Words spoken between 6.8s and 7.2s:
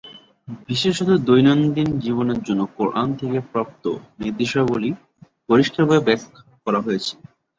হয়েছে।